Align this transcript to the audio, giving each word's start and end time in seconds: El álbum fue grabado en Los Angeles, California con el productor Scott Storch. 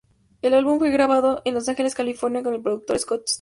El 0.41 0.55
álbum 0.55 0.79
fue 0.79 0.89
grabado 0.89 1.43
en 1.45 1.53
Los 1.53 1.69
Angeles, 1.69 1.93
California 1.93 2.41
con 2.41 2.55
el 2.55 2.61
productor 2.63 2.97
Scott 2.97 3.27
Storch. 3.27 3.29